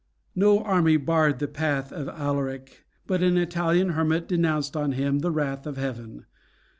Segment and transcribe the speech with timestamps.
[0.33, 5.29] No army barred the path of Alaric, but an Italian hermit denounced on him the
[5.29, 6.25] wrath of heaven.